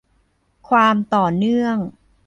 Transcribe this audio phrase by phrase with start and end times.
[0.69, 1.77] ความต่อเนื่อง